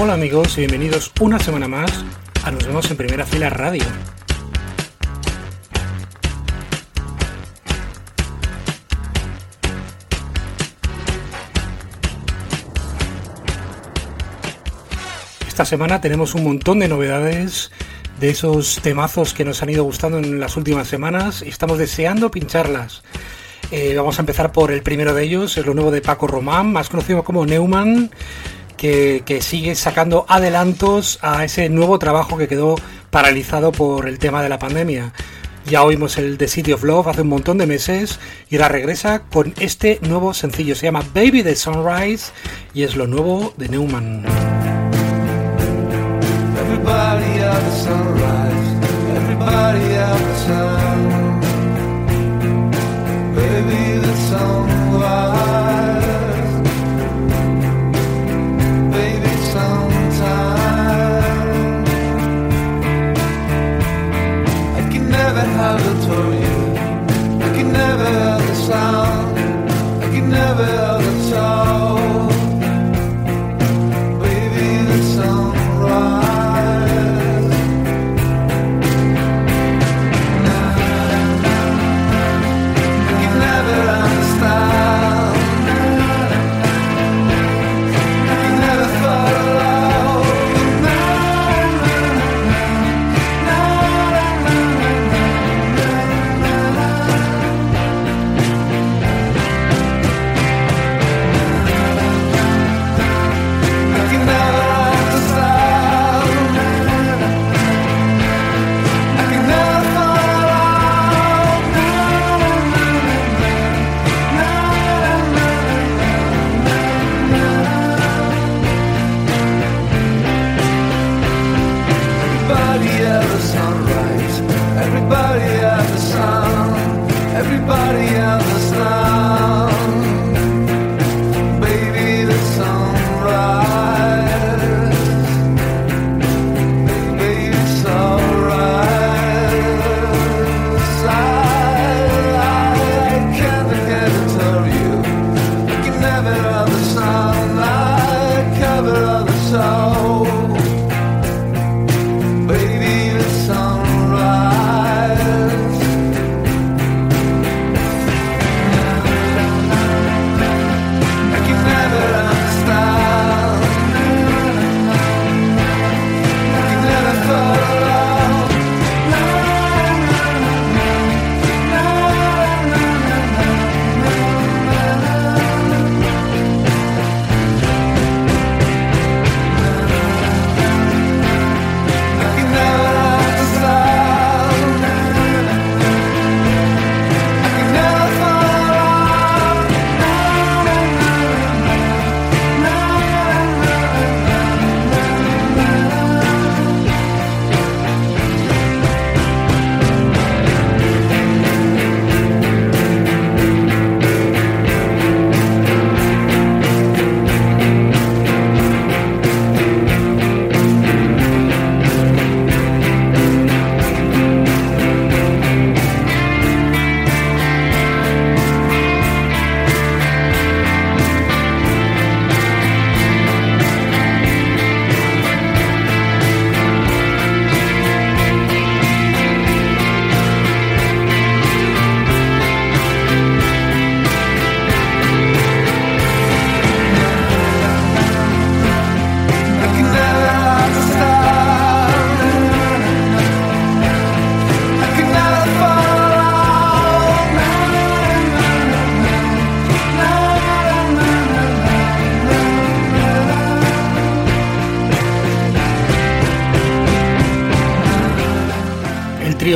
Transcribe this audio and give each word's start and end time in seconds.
Hola 0.00 0.14
amigos 0.14 0.56
y 0.56 0.62
bienvenidos 0.62 1.12
una 1.20 1.38
semana 1.38 1.68
más 1.68 1.90
a 2.42 2.50
Nos 2.50 2.66
vemos 2.66 2.90
en 2.90 2.96
Primera 2.96 3.24
Fila 3.24 3.50
Radio. 3.50 3.84
Esta 15.46 15.64
semana 15.64 16.00
tenemos 16.00 16.34
un 16.34 16.42
montón 16.42 16.80
de 16.80 16.88
novedades 16.88 17.70
de 18.20 18.28
esos 18.28 18.80
temazos 18.82 19.32
que 19.32 19.44
nos 19.44 19.62
han 19.62 19.70
ido 19.70 19.82
gustando 19.82 20.18
en 20.18 20.38
las 20.38 20.56
últimas 20.56 20.86
semanas 20.86 21.42
y 21.44 21.48
estamos 21.48 21.78
deseando 21.78 22.30
pincharlas. 22.30 23.02
Eh, 23.70 23.94
vamos 23.96 24.18
a 24.18 24.22
empezar 24.22 24.52
por 24.52 24.72
el 24.72 24.82
primero 24.82 25.14
de 25.14 25.24
ellos, 25.24 25.56
es 25.56 25.64
lo 25.64 25.74
nuevo 25.74 25.90
de 25.90 26.02
Paco 26.02 26.26
Román, 26.26 26.72
más 26.72 26.90
conocido 26.90 27.24
como 27.24 27.46
Neumann, 27.46 28.10
que, 28.76 29.22
que, 29.24 29.40
sigue 29.40 29.74
sacando 29.74 30.26
adelantos 30.28 31.18
a 31.22 31.44
ese 31.44 31.68
nuevo 31.70 31.98
trabajo 31.98 32.36
que 32.36 32.48
quedó 32.48 32.76
paralizado 33.10 33.72
por 33.72 34.06
el 34.06 34.18
tema 34.18 34.42
de 34.42 34.48
la 34.50 34.58
pandemia. 34.58 35.12
Ya 35.66 35.82
oímos 35.82 36.18
el 36.18 36.36
The 36.36 36.48
City 36.48 36.72
of 36.72 36.84
Love 36.84 37.08
hace 37.08 37.22
un 37.22 37.28
montón 37.28 37.58
de 37.58 37.66
meses 37.66 38.18
y 38.50 38.56
ahora 38.56 38.68
regresa 38.68 39.22
con 39.30 39.54
este 39.60 39.98
nuevo 40.02 40.34
sencillo. 40.34 40.74
Se 40.74 40.86
llama 40.86 41.04
Baby 41.14 41.42
the 41.42 41.54
Sunrise 41.54 42.32
y 42.74 42.82
es 42.82 42.96
lo 42.96 43.06
nuevo 43.06 43.54
de 43.56 43.68
Neumann. 43.68 44.59
hello. 65.60 65.89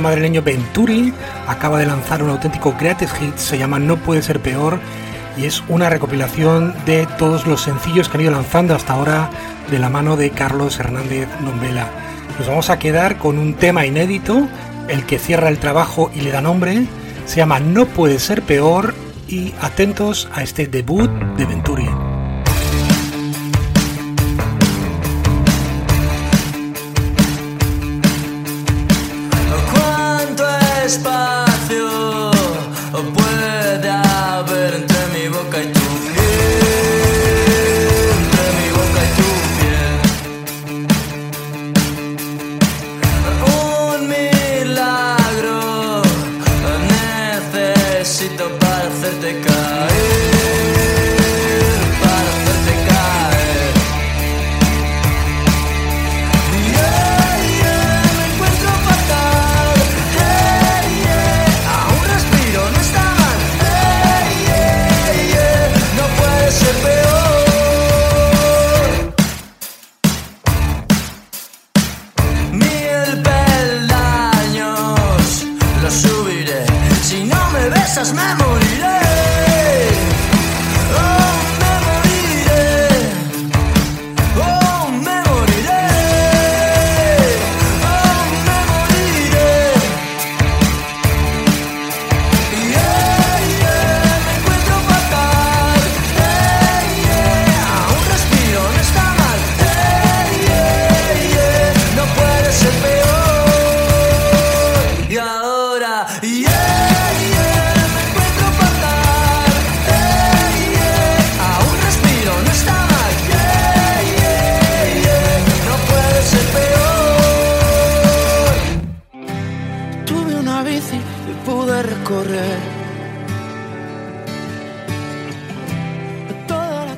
Madrileño 0.00 0.42
Venturi 0.42 1.12
acaba 1.46 1.78
de 1.78 1.86
lanzar 1.86 2.22
un 2.22 2.30
auténtico 2.30 2.74
greatest 2.78 3.14
hit, 3.16 3.36
se 3.36 3.58
llama 3.58 3.78
No 3.78 3.96
puede 3.96 4.22
ser 4.22 4.40
peor 4.40 4.78
y 5.36 5.44
es 5.46 5.62
una 5.68 5.88
recopilación 5.88 6.74
de 6.86 7.06
todos 7.18 7.46
los 7.46 7.62
sencillos 7.62 8.08
que 8.08 8.18
han 8.18 8.22
ido 8.24 8.32
lanzando 8.32 8.74
hasta 8.74 8.94
ahora 8.94 9.30
de 9.70 9.78
la 9.78 9.88
mano 9.88 10.16
de 10.16 10.30
Carlos 10.30 10.78
Hernández 10.78 11.28
Nombela. 11.40 11.88
Nos 12.38 12.48
vamos 12.48 12.70
a 12.70 12.78
quedar 12.78 13.18
con 13.18 13.38
un 13.38 13.54
tema 13.54 13.86
inédito, 13.86 14.48
el 14.88 15.04
que 15.04 15.18
cierra 15.18 15.48
el 15.48 15.58
trabajo 15.58 16.10
y 16.14 16.20
le 16.20 16.32
da 16.32 16.40
nombre, 16.40 16.86
se 17.26 17.36
llama 17.36 17.60
No 17.60 17.86
puede 17.86 18.18
ser 18.18 18.42
peor 18.42 18.94
y 19.28 19.54
atentos 19.60 20.28
a 20.34 20.42
este 20.42 20.66
debut 20.66 21.10
de 21.36 21.46
Venturi. 21.46 22.11
Necesito 48.22 48.58
para 48.58 48.86
hacerte 48.86 49.40
caer. 49.40 50.31
muchas. 78.10 78.51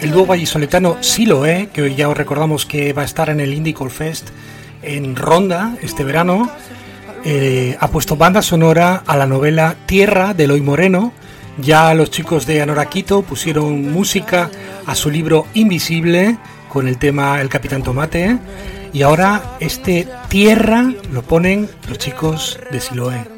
El 0.00 0.12
dúo 0.12 0.26
vallisoletano 0.26 1.02
Siloé, 1.02 1.68
que 1.72 1.82
hoy 1.82 1.94
ya 1.94 2.08
os 2.08 2.16
recordamos 2.16 2.64
que 2.64 2.92
va 2.92 3.02
a 3.02 3.04
estar 3.04 3.30
en 3.30 3.40
el 3.40 3.52
Indie 3.52 3.74
Cold 3.74 3.90
Fest 3.90 4.28
en 4.82 5.16
Ronda 5.16 5.76
este 5.82 6.04
verano, 6.04 6.50
eh, 7.24 7.76
ha 7.78 7.88
puesto 7.88 8.16
banda 8.16 8.40
sonora 8.40 9.02
a 9.06 9.16
la 9.16 9.26
novela 9.26 9.76
Tierra 9.86 10.34
de 10.34 10.44
Eloy 10.44 10.60
Moreno. 10.60 11.12
Ya 11.58 11.92
los 11.94 12.10
chicos 12.10 12.46
de 12.46 12.62
Anoraquito 12.62 13.22
pusieron 13.22 13.92
música 13.92 14.50
a 14.86 14.94
su 14.94 15.10
libro 15.10 15.46
Invisible 15.54 16.38
con 16.68 16.86
el 16.86 16.96
tema 16.98 17.40
El 17.40 17.48
Capitán 17.48 17.82
Tomate. 17.82 18.38
Y 18.92 19.02
ahora 19.02 19.56
este 19.58 20.06
Tierra 20.28 20.90
lo 21.12 21.22
ponen 21.22 21.68
los 21.88 21.98
chicos 21.98 22.58
de 22.70 22.80
Siloé. 22.80 23.37